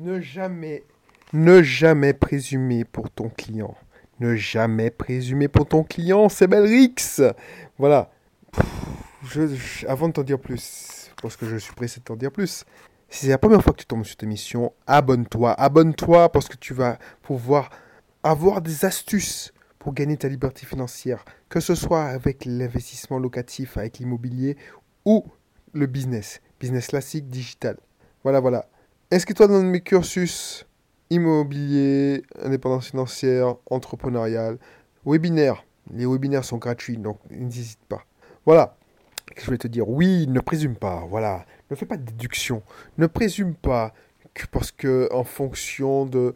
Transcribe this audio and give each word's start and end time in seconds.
Ne 0.00 0.18
jamais, 0.22 0.82
ne 1.34 1.60
jamais 1.60 2.14
présumer 2.14 2.86
pour 2.86 3.10
ton 3.10 3.28
client. 3.28 3.76
Ne 4.18 4.34
jamais 4.34 4.88
présumer 4.90 5.46
pour 5.46 5.68
ton 5.68 5.82
client, 5.82 6.30
c'est 6.30 6.46
Belrix. 6.46 7.20
Voilà. 7.76 8.10
je, 9.24 9.86
avant 9.86 10.08
de 10.08 10.14
t'en 10.14 10.22
dire 10.22 10.40
plus, 10.40 11.10
parce 11.20 11.36
que 11.36 11.44
je 11.44 11.58
suis 11.58 11.74
pressé 11.74 12.00
de 12.00 12.04
t'en 12.06 12.16
dire 12.16 12.32
plus, 12.32 12.64
si 13.10 13.26
c'est 13.26 13.28
la 13.28 13.36
première 13.36 13.62
fois 13.62 13.74
que 13.74 13.80
tu 13.80 13.84
tombes 13.84 14.04
sur 14.04 14.12
cette 14.12 14.22
émission, 14.22 14.72
abonne-toi. 14.86 15.52
Abonne-toi 15.52 16.32
parce 16.32 16.48
que 16.48 16.56
tu 16.56 16.72
vas 16.72 16.98
pouvoir 17.20 17.68
avoir 18.22 18.62
des 18.62 18.86
astuces 18.86 19.52
pour 19.78 19.92
gagner 19.92 20.16
ta 20.16 20.28
liberté 20.28 20.64
financière, 20.64 21.26
que 21.50 21.60
ce 21.60 21.74
soit 21.74 22.04
avec 22.04 22.46
l'investissement 22.46 23.18
locatif, 23.18 23.76
avec 23.76 23.98
l'immobilier 23.98 24.56
ou 25.04 25.26
le 25.74 25.84
business, 25.84 26.40
business 26.58 26.86
classique, 26.86 27.28
digital. 27.28 27.76
Voilà, 28.22 28.40
voilà. 28.40 28.66
Inscris-toi 29.12 29.48
dans 29.48 29.60
mes 29.60 29.80
cursus 29.80 30.64
immobilier, 31.10 32.22
indépendance 32.40 32.90
financière, 32.90 33.56
entrepreneuriale, 33.68 34.56
webinaire. 35.04 35.64
Les 35.92 36.06
webinaires 36.06 36.44
sont 36.44 36.58
gratuits, 36.58 36.96
donc 36.96 37.18
n'hésite 37.28 37.80
pas. 37.88 38.04
Voilà. 38.46 38.76
Je 39.36 39.44
voulais 39.44 39.58
te 39.58 39.66
dire, 39.66 39.88
oui, 39.88 40.28
ne 40.28 40.38
présume 40.38 40.76
pas, 40.76 41.04
voilà. 41.08 41.44
Ne 41.72 41.76
fais 41.76 41.86
pas 41.86 41.96
de 41.96 42.04
déduction. 42.04 42.62
Ne 42.98 43.08
présume 43.08 43.56
pas 43.56 43.92
que 44.32 44.46
parce 44.46 44.70
que 44.70 45.08
en 45.12 45.24
fonction 45.24 46.06
de, 46.06 46.32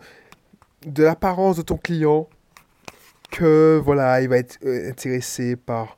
de 0.85 1.05
l'apparence 1.05 1.57
de 1.57 1.63
ton 1.63 1.77
client, 1.77 2.29
que 3.31 3.81
voilà, 3.85 4.21
il 4.21 4.29
va 4.29 4.39
être 4.39 4.59
euh, 4.65 4.91
intéressé 4.91 5.55
par 5.55 5.95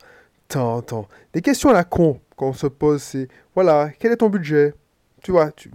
tant, 0.47 0.83
tant. 0.83 1.07
Des 1.33 1.41
questions 1.41 1.71
à 1.71 1.73
la 1.73 1.83
con 1.83 2.19
qu'on 2.35 2.53
se 2.53 2.67
pose, 2.67 3.01
c'est 3.01 3.29
voilà, 3.55 3.89
quel 3.97 4.11
est 4.11 4.17
ton 4.17 4.29
budget? 4.29 4.75
Tu 5.23 5.31
vois, 5.31 5.51
tu, 5.51 5.71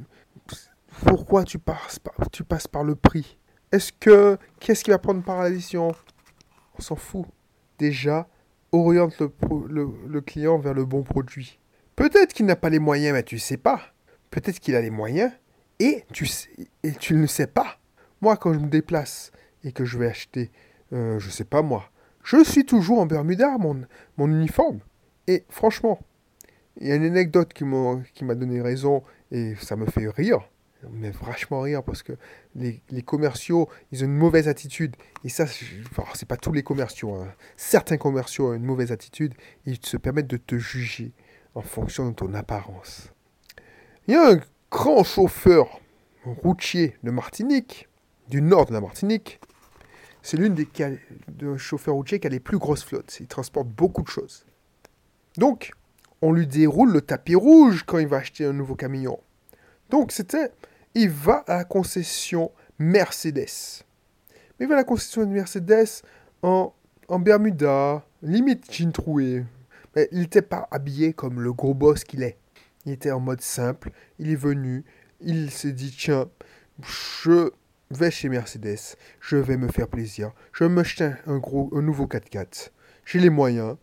pourquoi 1.05 1.45
tu 1.45 1.59
passes 1.59 1.99
par, 1.99 2.85
le 2.85 2.95
prix? 2.95 3.39
Est-ce 3.71 3.93
que 3.93 4.39
qu'est-ce 4.61 4.85
qui 4.85 4.91
va 4.91 4.99
prendre 4.99 5.23
par 5.23 5.43
la 5.43 5.51
décision? 5.51 5.95
On 6.79 6.83
s'en 6.83 6.97
fout. 6.97 7.27
Déjà, 7.79 8.29
oriente 8.71 9.21
le, 9.21 10.21
client 10.21 10.59
vers 10.59 10.75
le 10.75 10.85
bon 10.85 11.03
produit. 11.03 11.59
Peut-être 11.97 12.33
qu'il 12.33 12.47
n'a 12.47 12.57
pas 12.57 12.71
les 12.71 12.79
moyens, 12.79 13.15
mais 13.15 13.23
tu 13.23 13.37
ne 13.37 13.41
sais 13.41 13.57
pas. 13.57 13.81
Peut-être 14.31 14.61
qu'il 14.61 14.77
a 14.77 14.81
les 14.81 14.91
moyens 14.91 15.33
et 15.79 16.05
tu, 16.13 16.29
tu 17.01 17.15
ne 17.15 17.27
sais 17.27 17.47
pas. 17.47 17.79
Moi, 18.21 18.37
quand 18.37 18.53
je 18.53 18.59
me 18.59 18.69
déplace 18.69 19.33
et 19.65 19.73
que 19.73 19.85
je 19.85 19.99
vais 19.99 20.07
acheter 20.07 20.51
euh, 20.93 21.19
je 21.19 21.31
sais 21.31 21.45
pas 21.45 21.63
moi. 21.63 21.91
Je 22.23 22.45
suis 22.45 22.65
toujours 22.65 23.01
en 23.01 23.07
Bermuda, 23.07 23.57
mon 23.59 24.29
uniforme. 24.29 24.81
Et 25.27 25.45
franchement, 25.49 25.99
il 26.81 26.89
y 26.89 26.93
a 26.93 26.97
une 26.97 27.05
anecdote 27.05 27.53
qui 27.53 27.65
m'a 27.65 28.35
donné 28.35 28.61
raison 28.61 29.03
et 29.31 29.55
ça 29.57 29.77
me 29.77 29.87
fait 29.87 30.09
rire. 30.09 30.49
Mais 30.91 31.11
vachement 31.11 31.61
rire 31.61 31.83
parce 31.83 32.03
que 32.03 32.13
les, 32.55 32.83
commerciaux, 33.05 33.69
ils 33.93 34.03
ont 34.03 34.07
une 34.07 34.17
mauvaise 34.17 34.49
attitude. 34.49 34.97
Et 35.25 35.29
ça, 35.29 35.47
c'est 35.47 36.29
pas 36.29 36.37
tous 36.37 36.53
les 36.53 36.63
commerciaux. 36.63 37.15
Hein. 37.15 37.33
Certains 37.57 37.97
commerciaux 37.97 38.51
ont 38.51 38.55
une 38.55 38.65
mauvaise 38.65 38.93
attitude 38.93 39.35
ils 39.67 39.79
se 39.85 39.97
permettent 39.97 40.27
de 40.27 40.37
te 40.37 40.57
juger 40.59 41.13
en 41.55 41.63
fonction 41.63 42.09
de 42.09 42.15
ton 42.15 42.35
apparence. 42.35 43.13
Il 44.09 44.15
y 44.15 44.17
a 44.17 44.33
un 44.33 44.41
grand 44.71 45.05
chauffeur 45.05 45.81
routier 46.25 46.97
de 47.03 47.11
Martinique, 47.11 47.89
du 48.29 48.43
nord 48.43 48.67
de 48.67 48.73
la 48.73 48.81
Martinique, 48.81 49.41
c'est 50.23 50.37
l'une 50.37 50.55
des 50.55 50.69
de 51.29 51.57
chauffeurs 51.57 51.95
routiers 51.95 52.21
qui 52.21 52.27
a 52.29 52.31
les 52.31 52.41
plus 52.41 52.59
grosses 52.59 52.85
flottes. 52.85 53.17
Il 53.21 53.27
transporte 53.27 53.69
beaucoup 53.69 54.03
de 54.03 54.09
choses. 54.09 54.47
Donc, 55.37 55.73
on 56.21 56.33
lui 56.33 56.47
déroule 56.47 56.93
le 56.93 57.01
tapis 57.01 57.35
rouge 57.35 57.83
quand 57.85 57.99
il 57.99 58.07
va 58.07 58.19
acheter 58.19 58.45
un 58.45 58.53
nouveau 58.53 58.77
camion. 58.77 59.19
Donc, 59.91 60.13
c'était, 60.13 60.53
il 60.95 61.11
va 61.11 61.45
à 61.47 61.59
la 61.59 61.65
concession 61.65 62.51
Mercedes. 62.79 63.85
Mais 64.59 64.67
il 64.67 64.69
va 64.69 64.75
à 64.75 64.79
la 64.79 64.85
concession 64.85 65.23
de 65.23 65.31
Mercedes 65.31 66.03
en, 66.43 66.73
en 67.09 67.19
Bermuda, 67.19 68.05
limite 68.23 68.73
jean 68.73 68.93
troué. 68.93 69.45
Mais 69.95 70.09
il 70.13 70.21
n'était 70.21 70.43
pas 70.43 70.69
habillé 70.71 71.13
comme 71.13 71.41
le 71.41 71.53
gros 71.53 71.75
boss 71.75 72.05
qu'il 72.05 72.23
est. 72.23 72.39
Il 72.87 72.93
était 72.93 73.11
en 73.11 73.21
mode 73.21 73.41
simple. 73.41 73.91
Il 74.19 74.31
est 74.31 74.37
venu. 74.37 74.85
Il 75.21 75.51
s'est 75.51 75.73
dit, 75.73 75.95
tiens, 75.97 76.29
je 76.81 77.51
vais 77.93 78.11
chez 78.11 78.29
Mercedes, 78.29 78.97
je 79.21 79.37
vais 79.37 79.57
me 79.57 79.69
faire 79.69 79.89
plaisir, 79.89 80.33
je 80.53 80.65
me 80.65 80.83
jeter 80.83 81.13
un, 81.27 81.39
gros, 81.39 81.71
un 81.75 81.83
nouveau 81.83 82.07
4x4. 82.07 82.71
J'ai 83.05 83.19
les 83.19 83.31
moyens, 83.31 83.77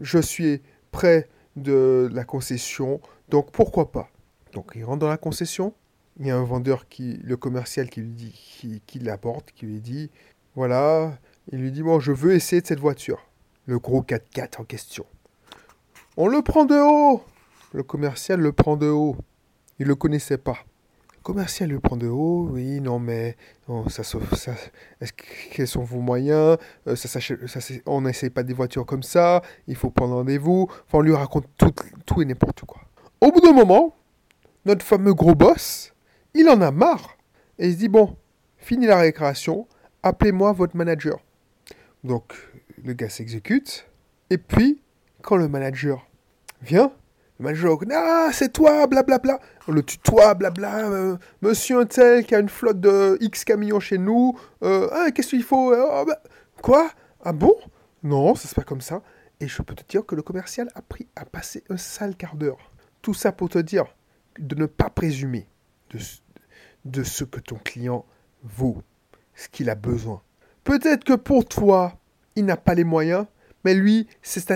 je 0.00 0.18
suis 0.18 0.62
près 0.90 1.28
de 1.56 2.08
la 2.12 2.24
concession, 2.24 3.00
donc 3.28 3.50
pourquoi 3.50 3.90
pas? 3.90 4.10
Donc 4.52 4.72
il 4.74 4.84
rentre 4.84 5.00
dans 5.00 5.08
la 5.08 5.16
concession, 5.16 5.74
il 6.18 6.26
y 6.26 6.30
a 6.30 6.36
un 6.36 6.44
vendeur, 6.44 6.88
qui, 6.88 7.18
le 7.22 7.36
commercial 7.36 7.88
qui 7.90 8.00
lui 8.00 8.12
dit, 8.12 8.82
qui, 8.86 8.98
l'apporte, 8.98 9.52
qui 9.52 9.66
lui 9.66 9.80
dit, 9.80 10.10
voilà, 10.54 11.18
il 11.52 11.60
lui 11.60 11.70
dit, 11.70 11.82
bon, 11.82 12.00
je 12.00 12.12
veux 12.12 12.34
essayer 12.34 12.62
de 12.62 12.66
cette 12.66 12.80
voiture. 12.80 13.26
Le 13.66 13.78
gros 13.78 14.02
4x4 14.02 14.60
en 14.60 14.64
question. 14.64 15.04
On 16.16 16.28
le 16.28 16.40
prend 16.40 16.64
de 16.64 16.76
haut 16.76 17.22
Le 17.72 17.82
commercial 17.82 18.40
le 18.40 18.52
prend 18.52 18.76
de 18.76 18.86
haut. 18.86 19.16
Il 19.78 19.86
le 19.86 19.94
connaissait 19.94 20.38
pas 20.38 20.58
commercial 21.26 21.70
le 21.70 21.80
prend 21.80 21.96
de 21.96 22.06
haut, 22.06 22.48
oui, 22.52 22.80
non, 22.80 23.00
mais 23.00 23.36
ça, 23.88 24.04
ça, 24.04 24.18
est-ce 25.00 25.12
quels 25.50 25.66
sont 25.66 25.82
vos 25.82 26.00
moyens? 26.00 26.56
Euh, 26.86 26.94
ça, 26.94 27.08
ça, 27.08 27.34
On 27.86 28.02
n'essaye 28.02 28.30
pas 28.30 28.44
des 28.44 28.54
voitures 28.54 28.86
comme 28.86 29.02
ça, 29.02 29.42
il 29.66 29.74
faut 29.74 29.90
prendre 29.90 30.14
rendez-vous. 30.14 30.68
Enfin, 30.70 30.98
on 30.98 31.00
lui 31.00 31.16
raconte 31.16 31.46
tout, 31.58 31.72
tout 32.06 32.22
et 32.22 32.24
n'importe 32.24 32.60
quoi. 32.64 32.80
Au 33.20 33.32
bout 33.32 33.40
d'un 33.40 33.52
moment, 33.52 33.96
notre 34.64 34.86
fameux 34.86 35.14
gros 35.14 35.34
boss, 35.34 35.92
il 36.36 36.48
en 36.48 36.60
a 36.60 36.70
marre. 36.70 37.16
Et 37.58 37.68
il 37.68 37.72
se 37.74 37.78
dit, 37.78 37.88
bon, 37.88 38.16
fini 38.58 38.86
la 38.86 38.98
récréation, 38.98 39.66
appelez-moi 40.02 40.52
votre 40.52 40.76
manager. 40.76 41.18
Donc, 42.04 42.34
le 42.84 42.92
gars 42.92 43.08
s'exécute. 43.08 43.86
Et 44.30 44.38
puis, 44.38 44.82
quand 45.22 45.36
le 45.36 45.48
manager 45.48 46.06
vient, 46.62 46.92
le 47.38 47.44
manager, 47.44 47.78
ah, 47.92 48.28
c'est 48.32 48.52
toi, 48.52 48.86
blablabla. 48.86 49.38
Le 49.68 49.82
tutoie, 49.82 50.34
blabla. 50.34 50.88
Euh, 50.88 51.16
monsieur 51.42 51.80
un 51.80 51.86
tel 51.86 52.24
qui 52.24 52.34
a 52.34 52.38
une 52.38 52.48
flotte 52.48 52.80
de 52.80 53.18
X 53.20 53.44
camions 53.44 53.80
chez 53.80 53.98
nous. 53.98 54.38
Ah, 54.62 55.08
qu'est-ce 55.14 55.30
qu'il 55.30 55.42
faut 55.42 55.72
euh, 55.72 56.04
bah, 56.04 56.22
Quoi? 56.62 56.90
Ah 57.24 57.32
bon? 57.32 57.54
Non, 58.02 58.34
ça 58.34 58.48
se 58.48 58.54
passe 58.54 58.64
comme 58.64 58.80
ça. 58.80 59.02
Et 59.40 59.48
je 59.48 59.60
peux 59.62 59.74
te 59.74 59.84
dire 59.86 60.06
que 60.06 60.14
le 60.14 60.22
commercial 60.22 60.68
a, 60.74 60.82
pris, 60.82 61.08
a 61.16 61.24
passé 61.24 61.62
un 61.68 61.76
sale 61.76 62.16
quart 62.16 62.36
d'heure. 62.36 62.72
Tout 63.02 63.14
ça 63.14 63.32
pour 63.32 63.48
te 63.48 63.58
dire 63.58 63.84
de 64.38 64.54
ne 64.54 64.66
pas 64.66 64.90
présumer 64.90 65.48
de, 65.90 65.98
de 66.90 67.02
ce 67.02 67.24
que 67.24 67.40
ton 67.40 67.56
client 67.56 68.04
vaut, 68.42 68.82
ce 69.34 69.48
qu'il 69.48 69.70
a 69.70 69.74
besoin. 69.74 70.22
Peut-être 70.64 71.04
que 71.04 71.14
pour 71.14 71.46
toi, 71.46 71.98
il 72.34 72.44
n'a 72.44 72.56
pas 72.56 72.74
les 72.74 72.84
moyens, 72.84 73.26
mais 73.64 73.74
lui, 73.74 74.06
c'est 74.22 74.48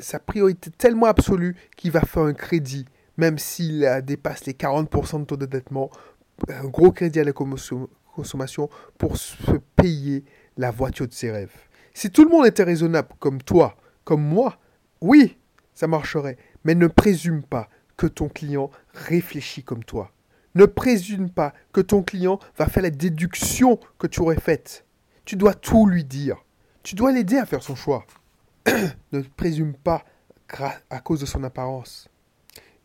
sa, 0.00 0.18
priorité 0.20 0.70
tellement 0.70 1.06
absolue 1.06 1.56
qu'il 1.76 1.90
va 1.90 2.00
faire 2.02 2.22
un 2.22 2.34
crédit, 2.34 2.86
même 3.16 3.38
s'il 3.38 3.88
dépasse 4.04 4.46
les 4.46 4.52
40% 4.52 5.20
de 5.20 5.24
taux 5.24 5.36
d'endettement, 5.36 5.90
un 6.48 6.68
gros 6.68 6.92
crédit 6.92 7.20
à 7.20 7.24
la 7.24 7.32
consommation 7.32 8.70
pour 8.96 9.16
se 9.16 9.52
payer 9.74 10.24
la 10.56 10.70
voiture 10.70 11.08
de 11.08 11.12
ses 11.12 11.30
rêves. 11.30 11.54
Si 11.94 12.10
tout 12.10 12.24
le 12.24 12.30
monde 12.30 12.46
était 12.46 12.62
raisonnable 12.62 13.08
comme 13.18 13.42
toi, 13.42 13.76
comme 14.04 14.22
moi, 14.22 14.58
oui, 15.00 15.36
ça 15.74 15.86
marcherait. 15.86 16.36
Mais 16.64 16.74
ne 16.74 16.86
présume 16.86 17.42
pas 17.42 17.68
que 17.96 18.06
ton 18.06 18.28
client 18.28 18.70
réfléchit 18.94 19.64
comme 19.64 19.84
toi. 19.84 20.12
Ne 20.58 20.66
présume 20.66 21.30
pas 21.30 21.54
que 21.72 21.80
ton 21.80 22.02
client 22.02 22.40
va 22.56 22.66
faire 22.66 22.82
la 22.82 22.90
déduction 22.90 23.78
que 23.96 24.08
tu 24.08 24.20
aurais 24.20 24.40
faite. 24.40 24.84
Tu 25.24 25.36
dois 25.36 25.54
tout 25.54 25.86
lui 25.86 26.02
dire. 26.02 26.44
Tu 26.82 26.96
dois 26.96 27.12
l'aider 27.12 27.36
à 27.36 27.46
faire 27.46 27.62
son 27.62 27.76
choix. 27.76 28.04
ne 29.12 29.20
présume 29.20 29.74
pas 29.74 30.04
à 30.90 30.98
cause 30.98 31.20
de 31.20 31.26
son 31.26 31.44
apparence. 31.44 32.08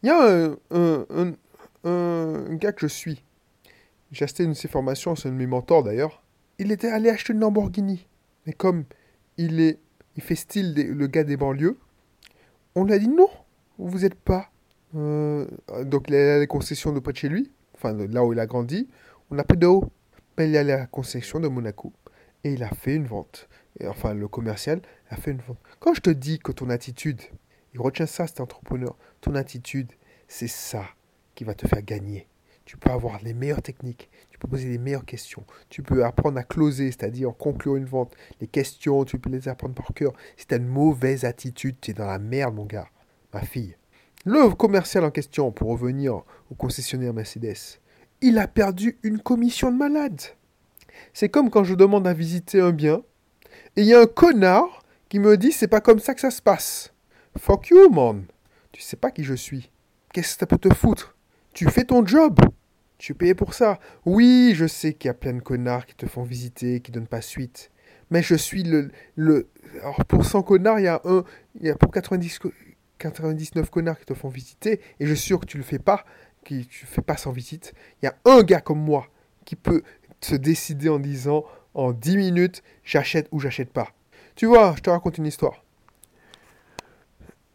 Il 0.03 0.07
y 0.07 0.11
a 0.11 0.51
un, 0.69 1.33
gars 2.57 2.73
que 2.73 2.81
je 2.81 2.93
suis. 2.93 3.23
J'ai 4.11 4.25
acheté 4.25 4.43
une 4.43 4.51
de 4.51 4.55
ses 4.55 4.67
formations, 4.67 5.15
c'est 5.15 5.29
un 5.29 5.31
de 5.31 5.37
mes 5.37 5.47
mentors 5.47 5.81
d'ailleurs. 5.81 6.21
Il 6.59 6.71
était 6.71 6.89
allé 6.89 7.09
acheter 7.09 7.33
une 7.33 7.39
Lamborghini. 7.39 8.05
Mais 8.45 8.53
comme 8.53 8.83
il, 9.37 9.59
est, 9.59 9.79
il 10.15 10.21
fait 10.21 10.35
style 10.35 10.75
le 10.75 11.07
gars 11.07 11.23
des 11.23 11.37
banlieues, 11.37 11.79
on 12.75 12.83
lui 12.83 12.93
a 12.93 12.99
dit 12.99 13.07
non, 13.07 13.29
vous 13.79 14.01
n'êtes 14.01 14.13
pas. 14.13 14.51
Euh, 14.95 15.47
donc 15.85 16.09
il 16.09 16.13
est 16.13 16.21
allé 16.21 16.31
à 16.33 16.37
la 16.37 16.45
concession 16.45 16.91
de 16.91 16.99
près 16.99 17.13
de 17.13 17.17
chez 17.17 17.29
lui, 17.29 17.49
là 17.91 18.23
où 18.23 18.33
il 18.33 18.39
a 18.39 18.45
grandi. 18.45 18.89
On 19.29 19.35
l'a 19.35 19.43
pris 19.43 19.57
de. 19.57 19.67
Mais 20.37 20.49
il 20.49 20.55
est 20.55 20.63
la 20.63 20.85
concession 20.87 21.39
de 21.39 21.47
Monaco. 21.47 21.93
Et 22.43 22.53
il 22.53 22.63
a 22.63 22.69
fait 22.69 22.95
une 22.95 23.05
vente 23.05 23.47
enfin 23.87 24.13
le 24.13 24.27
commercial, 24.27 24.81
a 25.09 25.15
fait 25.15 25.31
une 25.31 25.41
vente. 25.41 25.59
Quand 25.79 25.93
je 25.93 26.01
te 26.01 26.09
dis 26.09 26.39
que 26.39 26.51
ton 26.51 26.69
attitude, 26.69 27.21
il 27.73 27.81
retient 27.81 28.05
ça 28.05 28.27
cet 28.27 28.39
entrepreneur, 28.39 28.95
ton 29.21 29.35
attitude, 29.35 29.91
c'est 30.27 30.47
ça 30.47 30.85
qui 31.35 31.43
va 31.43 31.55
te 31.55 31.67
faire 31.67 31.81
gagner. 31.81 32.27
Tu 32.65 32.77
peux 32.77 32.91
avoir 32.91 33.21
les 33.23 33.33
meilleures 33.33 33.61
techniques, 33.61 34.09
tu 34.29 34.37
peux 34.37 34.47
poser 34.47 34.69
les 34.69 34.77
meilleures 34.77 35.05
questions, 35.05 35.45
tu 35.69 35.83
peux 35.83 36.05
apprendre 36.05 36.37
à 36.37 36.43
closer, 36.43 36.91
c'est-à-dire 36.91 37.35
conclure 37.37 37.75
une 37.75 37.85
vente. 37.85 38.15
Les 38.39 38.47
questions, 38.47 39.03
tu 39.03 39.19
peux 39.19 39.29
les 39.29 39.49
apprendre 39.49 39.75
par 39.75 39.93
cœur. 39.93 40.13
Si 40.37 40.47
tu 40.47 40.55
une 40.55 40.67
mauvaise 40.67 41.25
attitude, 41.25 41.77
tu 41.81 41.91
es 41.91 41.93
dans 41.93 42.05
la 42.05 42.19
merde, 42.19 42.55
mon 42.55 42.65
gars, 42.65 42.87
ma 43.33 43.41
fille. 43.41 43.75
Le 44.25 44.55
commercial 44.55 45.03
en 45.03 45.11
question, 45.11 45.51
pour 45.51 45.69
revenir 45.69 46.23
au 46.49 46.55
concessionnaire 46.55 47.13
Mercedes, 47.13 47.81
il 48.21 48.37
a 48.37 48.47
perdu 48.47 48.97
une 49.03 49.19
commission 49.19 49.69
de 49.69 49.75
malade. 49.75 50.21
C'est 51.11 51.27
comme 51.27 51.49
quand 51.49 51.65
je 51.65 51.75
demande 51.75 52.07
à 52.07 52.13
visiter 52.13 52.61
un 52.61 52.71
bien, 52.71 53.03
et 53.75 53.81
il 53.81 53.85
y 53.85 53.93
a 53.93 53.99
un 53.99 54.05
connard 54.05 54.81
qui 55.09 55.19
me 55.19 55.35
dit 55.35 55.51
c'est 55.51 55.67
pas 55.67 55.81
comme 55.81 55.99
ça 55.99 56.13
que 56.13 56.21
ça 56.21 56.31
se 56.31 56.41
passe. 56.41 56.93
Fuck 57.37 57.67
you, 57.67 57.89
man. 57.89 58.23
Tu 58.71 58.81
sais 58.81 58.95
pas 58.95 59.11
qui 59.11 59.25
je 59.25 59.33
suis. 59.33 59.69
Qu'est-ce 60.13 60.35
que 60.35 60.39
ça 60.39 60.45
peut 60.45 60.57
te 60.57 60.73
foutre? 60.73 61.17
Tu 61.53 61.69
fais 61.69 61.83
ton 61.83 62.05
job. 62.05 62.39
Tu 62.99 63.11
es 63.11 63.15
payé 63.15 63.35
pour 63.35 63.53
ça. 63.53 63.77
Oui, 64.05 64.53
je 64.55 64.67
sais 64.67 64.93
qu'il 64.93 65.09
y 65.09 65.11
a 65.11 65.15
plein 65.15 65.33
de 65.33 65.41
connards 65.41 65.85
qui 65.85 65.95
te 65.95 66.05
font 66.05 66.23
visiter, 66.23 66.79
qui 66.79 66.93
donnent 66.93 67.07
pas 67.07 67.21
suite. 67.21 67.71
Mais 68.09 68.21
je 68.21 68.35
suis 68.35 68.63
le. 68.63 68.89
le... 69.17 69.49
Alors 69.81 70.05
pour 70.05 70.23
100 70.23 70.43
connards, 70.43 70.79
il 70.79 70.83
y 70.83 70.87
a 70.87 71.01
un. 71.03 71.25
Il 71.59 71.67
y 71.67 71.69
a 71.69 71.75
pour 71.75 71.91
90, 71.91 72.39
99 73.03 73.69
connards 73.69 73.99
qui 73.99 74.05
te 74.05 74.13
font 74.13 74.29
visiter, 74.29 74.81
et 74.99 75.05
je 75.05 75.13
suis 75.13 75.27
sûr 75.27 75.39
que 75.39 75.45
tu 75.45 75.57
le 75.57 75.63
fais 75.63 75.79
pas, 75.79 76.05
que 76.43 76.63
tu 76.63 76.85
fais 76.85 77.01
pas 77.01 77.17
sans 77.17 77.31
visite. 77.31 77.73
Il 78.01 78.05
y 78.05 78.07
a 78.07 78.15
un 78.25 78.43
gars 78.43 78.61
comme 78.61 78.79
moi 78.79 79.07
qui 79.45 79.55
peut 79.55 79.83
se 80.21 80.35
décider 80.35 80.89
en 80.89 80.99
disant 80.99 81.45
en 81.73 81.91
10 81.91 82.17
minutes, 82.17 82.63
j'achète 82.83 83.27
ou 83.31 83.39
j'achète 83.39 83.71
pas. 83.71 83.89
Tu 84.35 84.45
vois, 84.45 84.73
je 84.77 84.81
te 84.81 84.89
raconte 84.89 85.17
une 85.17 85.25
histoire. 85.25 85.63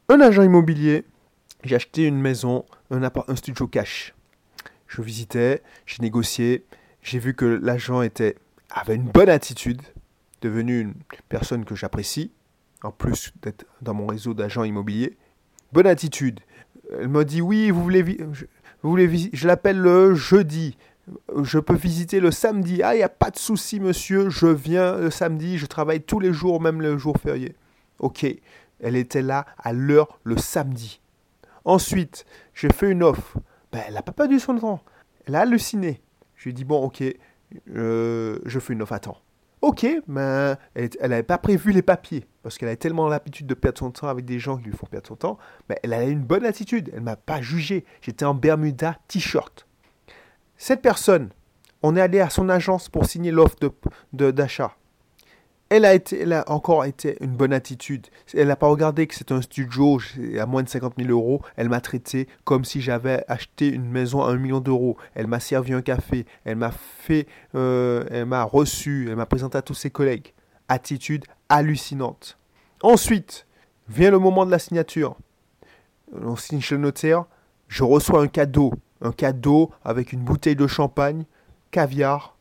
Un 0.09 0.21
agent 0.21 0.43
immobilier, 0.43 1.05
j'ai 1.65 1.77
acheté 1.77 2.05
une 2.05 2.21
maison, 2.21 2.65
un, 2.91 3.03
un 3.03 3.37
studio 3.37 3.67
cash. 3.67 4.15
Je 4.87 5.03
visitais, 5.03 5.63
j'ai 5.87 6.03
négocié, 6.03 6.65
j'ai 7.03 7.19
vu 7.19 7.35
que 7.35 7.45
l'agent 7.45 8.03
était 8.03 8.37
avait 8.71 8.95
une 8.95 9.09
bonne 9.09 9.29
attitude, 9.29 9.83
devenu 10.41 10.81
une 10.81 10.95
personne 11.29 11.65
que 11.65 11.75
j'apprécie, 11.75 12.33
en 12.83 12.91
plus 12.91 13.33
d'être 13.43 13.65
dans 13.83 13.95
mon 13.95 14.07
réseau 14.07 14.35
d'agents 14.35 14.65
immobiliers. 14.65 15.17
Bonne 15.73 15.87
attitude. 15.87 16.41
Elle 16.99 17.09
m'a 17.09 17.25
dit 17.25 17.43
oui, 17.43 17.71
vous 17.71 17.83
voulez, 17.83 18.05
je, 18.33 18.47
vous 18.83 18.91
voulez 18.91 19.31
je 19.33 19.47
l'appelle 19.47 19.79
le 19.79 20.15
jeudi. 20.15 20.77
Je 21.43 21.59
peux 21.59 21.75
visiter 21.75 22.21
le 22.21 22.31
samedi. 22.31 22.83
Ah, 22.83 22.95
il 22.95 22.99
n'y 22.99 23.03
a 23.05 23.09
pas 23.09 23.31
de 23.31 23.39
souci, 23.39 23.81
monsieur. 23.81 24.29
Je 24.29 24.47
viens 24.47 24.97
le 24.97 25.11
samedi. 25.11 25.59
Je 25.59 25.67
travaille 25.67 26.03
tous 26.03 26.21
les 26.21 26.33
jours, 26.33 26.61
même 26.61 26.83
le 26.83 26.99
jour 26.99 27.17
férié. 27.19 27.55
Ok. 27.99 28.27
Elle 28.81 28.97
était 28.97 29.23
là 29.23 29.47
à 29.59 29.73
l'heure 29.73 30.19
le 30.25 30.37
samedi. 30.37 31.01
Ensuite, 31.65 32.25
j'ai 32.55 32.69
fait 32.69 32.91
une 32.91 33.03
offre. 33.03 33.39
Ben, 33.73 33.83
elle 33.87 33.95
n'a 33.95 34.03
pas 34.03 34.13
perdu 34.13 34.39
son 34.39 34.57
temps. 34.59 34.81
Elle 35.27 35.35
a 35.35 35.41
halluciné. 35.41 36.01
Je 36.37 36.45
lui 36.45 36.51
ai 36.51 36.55
dit, 36.55 36.65
bon, 36.65 36.83
ok, 36.85 37.03
euh, 37.75 38.39
je 38.45 38.59
fais 38.59 38.73
une 38.73 38.83
offre 38.83 38.93
à 38.93 39.01
temps. 39.01 39.19
Ok, 39.61 39.87
mais 40.07 40.55
elle 40.75 41.11
n'avait 41.11 41.23
pas 41.25 41.39
prévu 41.39 41.73
les 41.73 41.83
papiers, 41.83 42.25
parce 42.43 42.57
qu'elle 42.57 42.69
avait 42.69 42.77
tellement 42.77 43.09
l'habitude 43.09 43.47
de 43.47 43.55
perdre 43.55 43.79
son 43.79 43.91
temps 43.91 44.07
avec 44.07 44.25
des 44.25 44.39
gens 44.39 44.57
qui 44.57 44.67
lui 44.67 44.73
font 44.73 44.87
perdre 44.87 45.09
son 45.09 45.17
temps, 45.17 45.39
mais 45.69 45.77
elle 45.83 45.93
avait 45.95 46.13
une 46.13 46.23
bonne 46.23 46.45
attitude, 46.45 46.91
elle 46.95 47.01
m'a 47.01 47.17
pas 47.17 47.41
jugé. 47.41 47.85
J'étais 48.01 48.25
en 48.25 48.35
Bermuda 48.35 48.97
t-shirt. 49.09 49.67
Cette 50.57 50.81
personne, 50.81 51.31
on 51.83 51.97
est 51.97 52.01
allé 52.01 52.21
à 52.21 52.31
son 52.31 52.49
agence 52.49 52.89
pour 52.89 53.07
signer 53.07 53.33
l'offre 53.33 53.57
d'achat. 54.13 54.77
Elle 55.71 55.85
a, 56.33 56.45
encore 56.51 56.87
été 56.87 57.17
une 57.21 57.37
bonne 57.37 57.53
attitude. 57.53 58.07
Elle 58.35 58.49
n'a 58.49 58.57
pas 58.57 58.69
regardé 58.69 59.07
que 59.07 59.15
c'est 59.15 59.33
un 59.33 59.43
studio 59.43 60.01
à 60.41 60.47
moins 60.47 60.63
de 60.63 60.69
50 60.69 60.95
000 60.99 61.11
euros. 61.11 61.43
Elle 61.57 61.69
m'a 61.69 61.83
traité 61.83 62.27
comme 62.45 62.65
si 62.65 62.81
j'avais 62.81 63.23
acheté 63.29 63.69
une 63.69 63.85
maison 63.85 64.23
à 64.23 64.31
un 64.31 64.39
million 64.39 64.61
d'euros. 64.61 64.97
Elle 65.15 65.27
m'a 65.27 65.41
servi 65.41 65.75
un 65.75 65.83
café. 65.83 66.25
Elle 66.45 66.57
m'a 66.57 66.71
fait, 66.71 67.27
euh, 67.55 68.05
elle 68.11 68.25
m'a 68.25 68.45
reçu. 68.45 69.09
Elle 69.11 69.17
m'a 69.17 69.27
présenté 69.27 69.59
à 69.59 69.63
tous 69.63 69.75
ses 69.75 69.91
collègues. 69.91 70.33
Attitude 70.69 71.25
hallucinante. 71.51 72.39
Ensuite, 72.83 73.47
vient 73.89 74.11
le 74.11 74.19
moment 74.19 74.47
de 74.47 74.51
la 74.51 74.59
signature. 74.59 75.17
On 76.15 76.37
signe 76.37 76.63
chez 76.63 76.77
le 76.77 76.81
notaire. 76.81 77.27
Je 77.69 77.85
reçois 77.85 78.23
un 78.23 78.29
cadeau. 78.29 78.73
Un 79.03 79.13
cadeau 79.13 79.71
avec 79.85 80.15
une 80.15 80.21
bouteille 80.21 80.57
de 80.57 80.67
champagne, 80.67 81.25
caviar, 81.71 82.37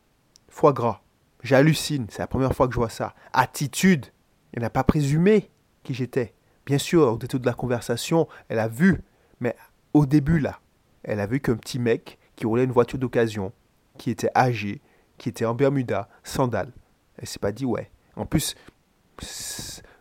foie 0.48 0.72
gras. 0.72 1.02
J'hallucine, 1.42 2.06
c'est 2.10 2.18
la 2.18 2.26
première 2.26 2.54
fois 2.54 2.66
que 2.66 2.74
je 2.74 2.78
vois 2.78 2.88
ça. 2.88 3.14
Attitude, 3.32 4.06
elle 4.52 4.62
n'a 4.62 4.70
pas 4.70 4.84
présumé 4.84 5.50
qui 5.82 5.94
j'étais. 5.94 6.34
Bien 6.66 6.78
sûr, 6.78 7.12
au 7.12 7.16
détour 7.16 7.40
de 7.40 7.46
la 7.46 7.54
conversation, 7.54 8.28
elle 8.48 8.58
a 8.58 8.68
vu, 8.68 9.00
mais 9.40 9.56
au 9.94 10.04
début 10.04 10.38
là, 10.38 10.60
elle 11.02 11.20
a 11.20 11.26
vu 11.26 11.40
qu'un 11.40 11.56
petit 11.56 11.78
mec 11.78 12.18
qui 12.36 12.46
roulait 12.46 12.64
une 12.64 12.72
voiture 12.72 12.98
d'occasion, 12.98 13.52
qui 13.96 14.10
était 14.10 14.30
âgé, 14.36 14.80
qui 15.16 15.28
était 15.28 15.44
en 15.44 15.54
Bermuda, 15.54 16.08
sandales. 16.22 16.72
Elle 17.16 17.26
s'est 17.26 17.38
pas 17.38 17.52
dit 17.52 17.64
ouais. 17.64 17.90
En 18.16 18.26
plus, 18.26 18.54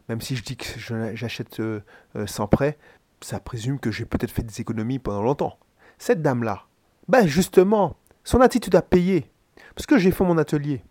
même 0.10 0.22
si 0.22 0.36
je 0.36 0.44
dis 0.44 0.58
que 0.58 0.66
j'achète 1.14 1.60
euh, 1.60 1.82
euh, 2.16 2.28
sans 2.28 2.48
prêt, 2.48 2.78
ça 3.22 3.40
présume 3.40 3.80
que 3.80 3.92
j'ai 3.92 4.06
peut-être 4.06 4.32
fait 4.32 4.44
des 4.44 4.62
économies 4.62 5.00
pendant 5.00 5.24
longtemps. 5.24 5.58
Cette 5.98 6.22
dame-là, 6.22 6.66
ben 7.08 7.26
justement, 7.28 7.96
son 8.24 8.42
attitude 8.42 8.76
a 8.76 8.82
payé. 8.82 9.32
Parce 9.76 9.86
que 9.86 9.98
j'ai 9.98 10.12
fait 10.12 10.24
mon 10.24 10.38
atelier. 10.38 10.84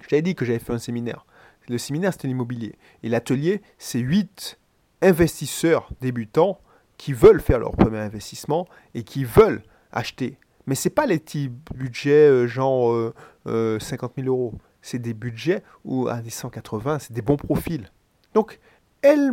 Je 0.00 0.08
t'avais 0.08 0.22
dit 0.22 0.34
que 0.34 0.44
j'avais 0.44 0.58
fait 0.58 0.72
un 0.72 0.78
séminaire. 0.78 1.26
Le 1.68 1.78
séminaire, 1.78 2.12
c'était 2.12 2.28
l'immobilier. 2.28 2.74
Et 3.02 3.08
l'atelier, 3.08 3.62
c'est 3.78 3.98
huit 3.98 4.58
investisseurs 5.00 5.88
débutants 6.00 6.60
qui 6.96 7.12
veulent 7.12 7.40
faire 7.40 7.58
leur 7.58 7.72
premier 7.72 7.98
investissement 7.98 8.66
et 8.94 9.02
qui 9.02 9.24
veulent 9.24 9.62
acheter. 9.92 10.38
Mais 10.66 10.74
ce 10.74 10.88
n'est 10.88 10.94
pas 10.94 11.06
les 11.06 11.18
petits 11.18 11.50
budgets 11.74 12.28
euh, 12.28 12.46
genre 12.46 13.12
50 13.44 13.46
euh, 13.46 13.78
000 13.78 13.80
euh, 14.16 14.24
euros. 14.26 14.54
C'est 14.82 14.98
des 14.98 15.14
budgets 15.14 15.62
où 15.84 16.08
à 16.08 16.20
des 16.20 16.30
180, 16.30 16.98
c'est 17.00 17.12
des 17.12 17.22
bons 17.22 17.36
profils. 17.36 17.90
Donc, 18.34 18.60
elle, 19.02 19.32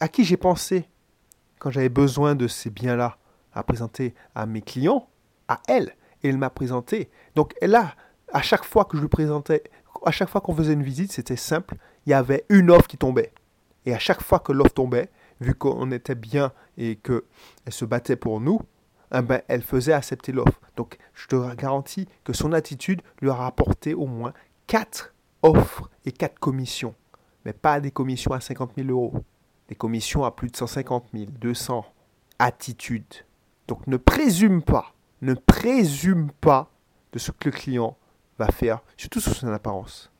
à 0.00 0.08
qui 0.08 0.24
j'ai 0.24 0.36
pensé 0.36 0.88
quand 1.58 1.70
j'avais 1.70 1.88
besoin 1.88 2.34
de 2.34 2.48
ces 2.48 2.70
biens-là 2.70 3.18
à 3.52 3.62
présenter 3.62 4.14
à 4.34 4.46
mes 4.46 4.62
clients, 4.62 5.08
à 5.48 5.60
elle. 5.68 5.94
Elle 6.22 6.38
m'a 6.38 6.50
présenté. 6.50 7.08
Donc, 7.36 7.54
elle 7.60 7.74
a 7.74 7.94
à 8.32 8.42
chaque 8.42 8.64
fois 8.64 8.84
que 8.84 8.96
je 8.96 9.02
lui 9.02 9.08
présentais, 9.08 9.62
à 10.04 10.10
chaque 10.10 10.28
fois 10.28 10.40
qu'on 10.40 10.54
faisait 10.54 10.72
une 10.72 10.82
visite, 10.82 11.12
c'était 11.12 11.36
simple, 11.36 11.76
il 12.06 12.10
y 12.10 12.14
avait 12.14 12.44
une 12.48 12.70
offre 12.70 12.86
qui 12.86 12.98
tombait. 12.98 13.32
Et 13.86 13.94
à 13.94 13.98
chaque 13.98 14.22
fois 14.22 14.40
que 14.40 14.52
l'offre 14.52 14.74
tombait, 14.74 15.10
vu 15.40 15.54
qu'on 15.54 15.90
était 15.92 16.14
bien 16.14 16.52
et 16.76 16.96
qu'elle 16.96 17.22
se 17.68 17.84
battait 17.84 18.16
pour 18.16 18.40
nous, 18.40 18.60
eh 19.14 19.22
ben, 19.22 19.40
elle 19.48 19.62
faisait 19.62 19.92
accepter 19.92 20.32
l'offre. 20.32 20.60
Donc 20.76 20.98
je 21.14 21.26
te 21.28 21.54
garantis 21.54 22.08
que 22.24 22.32
son 22.32 22.52
attitude 22.52 23.02
lui 23.20 23.30
a 23.30 23.34
rapporté 23.34 23.94
au 23.94 24.06
moins 24.06 24.32
4 24.66 25.14
offres 25.42 25.90
et 26.04 26.12
4 26.12 26.38
commissions. 26.38 26.94
Mais 27.44 27.52
pas 27.52 27.80
des 27.80 27.92
commissions 27.92 28.32
à 28.32 28.40
50 28.40 28.72
000 28.76 28.88
euros. 28.88 29.14
Des 29.68 29.76
commissions 29.76 30.24
à 30.24 30.32
plus 30.32 30.50
de 30.50 30.56
150 30.56 31.06
000, 31.14 31.26
200. 31.40 31.86
Attitude. 32.38 33.04
Donc 33.68 33.86
ne 33.86 33.96
présume 33.96 34.62
pas, 34.62 34.92
ne 35.22 35.34
présume 35.34 36.30
pas 36.40 36.70
de 37.12 37.18
ce 37.18 37.30
que 37.30 37.48
le 37.48 37.52
client 37.52 37.96
va 38.38 38.48
faire, 38.48 38.80
surtout 38.96 39.20
sous 39.20 39.34
son 39.34 39.48
apparence. 39.48 40.10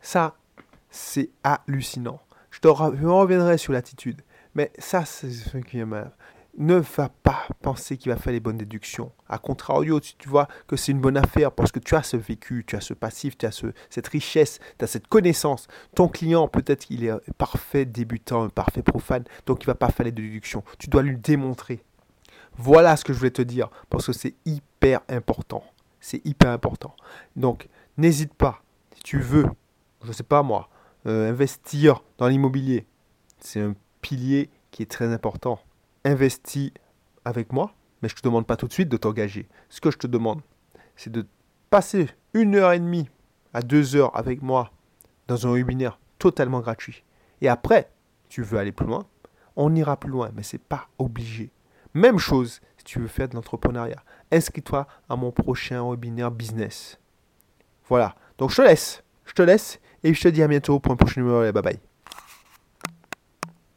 Ça, 0.00 0.36
c'est 0.90 1.30
hallucinant. 1.42 2.20
Je 2.50 2.60
te 2.60 2.68
reviendrai 2.68 3.58
sur 3.58 3.72
l'attitude. 3.72 4.22
Mais 4.54 4.72
ça, 4.78 5.04
c'est 5.04 5.30
ce 5.30 5.58
qui 5.58 5.82
m'a. 5.84 6.10
Ne 6.56 6.76
va 6.76 7.08
pas 7.22 7.46
penser 7.62 7.96
qu'il 7.96 8.10
va 8.10 8.18
faire 8.18 8.32
les 8.32 8.40
bonnes 8.40 8.58
déductions. 8.58 9.12
A 9.28 9.38
contrario, 9.38 10.00
tu, 10.00 10.16
tu 10.16 10.28
vois 10.28 10.48
que 10.66 10.74
c'est 10.74 10.90
une 10.90 11.00
bonne 11.00 11.16
affaire 11.16 11.52
parce 11.52 11.70
que 11.70 11.78
tu 11.78 11.94
as 11.94 12.02
ce 12.02 12.16
vécu, 12.16 12.64
tu 12.66 12.74
as 12.74 12.80
ce 12.80 12.94
passif, 12.94 13.38
tu 13.38 13.46
as 13.46 13.52
ce, 13.52 13.68
cette 13.90 14.08
richesse, 14.08 14.58
tu 14.76 14.84
as 14.84 14.88
cette 14.88 15.06
connaissance. 15.06 15.68
Ton 15.94 16.08
client, 16.08 16.48
peut-être 16.48 16.86
qu'il 16.86 17.04
est 17.04 17.12
parfait 17.34 17.84
débutant, 17.84 18.42
un 18.42 18.48
parfait 18.48 18.82
profane, 18.82 19.22
donc 19.46 19.62
il 19.62 19.66
va 19.66 19.76
pas 19.76 19.90
faire 19.90 20.06
les 20.06 20.10
déductions. 20.10 20.64
Tu 20.80 20.88
dois 20.88 21.02
lui 21.02 21.16
démontrer. 21.16 21.84
Voilà 22.56 22.96
ce 22.96 23.04
que 23.04 23.12
je 23.12 23.18
voulais 23.18 23.30
te 23.30 23.42
dire 23.42 23.70
parce 23.88 24.06
que 24.06 24.12
c'est 24.12 24.34
hyper 24.44 25.00
important. 25.08 25.62
C'est 26.00 26.24
hyper 26.26 26.50
important. 26.50 26.94
Donc, 27.36 27.68
n'hésite 27.96 28.34
pas, 28.34 28.62
si 28.94 29.02
tu 29.02 29.18
veux, 29.18 29.46
je 30.02 30.08
ne 30.08 30.12
sais 30.12 30.22
pas 30.22 30.42
moi, 30.42 30.68
euh, 31.06 31.30
investir 31.30 32.02
dans 32.18 32.28
l'immobilier. 32.28 32.86
C'est 33.38 33.60
un 33.60 33.74
pilier 34.00 34.50
qui 34.70 34.82
est 34.82 34.90
très 34.90 35.12
important. 35.12 35.60
Investis 36.04 36.72
avec 37.24 37.52
moi, 37.52 37.74
mais 38.02 38.08
je 38.08 38.14
ne 38.14 38.18
te 38.18 38.22
demande 38.22 38.46
pas 38.46 38.56
tout 38.56 38.68
de 38.68 38.72
suite 38.72 38.88
de 38.88 38.96
t'engager. 38.96 39.48
Ce 39.68 39.80
que 39.80 39.90
je 39.90 39.98
te 39.98 40.06
demande, 40.06 40.40
c'est 40.96 41.10
de 41.10 41.26
passer 41.70 42.08
une 42.34 42.54
heure 42.54 42.72
et 42.72 42.78
demie 42.78 43.08
à 43.54 43.62
deux 43.62 43.96
heures 43.96 44.16
avec 44.16 44.42
moi 44.42 44.70
dans 45.26 45.46
un 45.46 45.52
webinaire 45.52 45.98
totalement 46.18 46.60
gratuit. 46.60 47.04
Et 47.40 47.48
après, 47.48 47.90
tu 48.28 48.42
veux 48.42 48.58
aller 48.58 48.72
plus 48.72 48.86
loin, 48.86 49.06
on 49.56 49.74
ira 49.74 49.98
plus 49.98 50.10
loin, 50.10 50.30
mais 50.34 50.42
ce 50.42 50.56
n'est 50.56 50.62
pas 50.62 50.88
obligé. 50.98 51.50
Même 51.94 52.18
chose 52.18 52.60
si 52.76 52.84
tu 52.84 53.00
veux 53.00 53.08
faire 53.08 53.28
de 53.28 53.34
l'entrepreneuriat 53.34 54.02
inscris-toi 54.30 54.86
à 55.08 55.16
mon 55.16 55.30
prochain 55.30 55.88
webinaire 55.88 56.30
business. 56.30 56.98
Voilà. 57.88 58.14
Donc 58.38 58.50
je 58.50 58.56
te 58.56 58.62
laisse. 58.62 59.02
Je 59.24 59.32
te 59.32 59.42
laisse 59.42 59.80
et 60.02 60.14
je 60.14 60.20
te 60.20 60.28
dis 60.28 60.42
à 60.42 60.48
bientôt 60.48 60.78
pour 60.78 60.92
un 60.92 60.96
prochain 60.96 61.20
numéro. 61.20 61.40
Bye 61.52 61.62
bye. 61.62 61.87